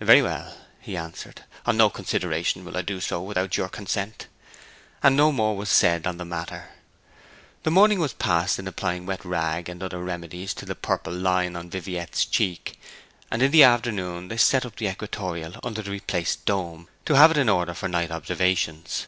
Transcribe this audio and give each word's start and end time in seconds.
'Very 0.00 0.20
well,' 0.20 0.54
he 0.82 0.98
answered. 0.98 1.44
'On 1.64 1.78
no 1.78 1.88
consideration 1.88 2.62
will 2.62 2.76
I 2.76 2.82
do 2.82 3.00
so 3.00 3.22
without 3.22 3.56
your 3.56 3.70
consent.' 3.70 4.26
And 5.02 5.16
no 5.16 5.32
more 5.32 5.56
was 5.56 5.70
said 5.70 6.06
on 6.06 6.18
the 6.18 6.26
matter. 6.26 6.68
The 7.62 7.70
morning 7.70 7.98
was 7.98 8.12
passed 8.12 8.58
in 8.58 8.68
applying 8.68 9.06
wet 9.06 9.24
rag 9.24 9.70
and 9.70 9.82
other 9.82 10.00
remedies 10.04 10.52
to 10.56 10.66
the 10.66 10.74
purple 10.74 11.14
line 11.14 11.56
on 11.56 11.70
Viviette's 11.70 12.26
cheek; 12.26 12.78
and 13.30 13.40
in 13.40 13.50
the 13.50 13.62
afternoon 13.64 14.28
they 14.28 14.36
set 14.36 14.66
up 14.66 14.76
the 14.76 14.88
equatorial 14.88 15.54
under 15.64 15.80
the 15.80 15.90
replaced 15.90 16.44
dome, 16.44 16.86
to 17.06 17.14
have 17.16 17.30
it 17.30 17.38
in 17.38 17.48
order 17.48 17.72
for 17.72 17.88
night 17.88 18.10
observations. 18.10 19.06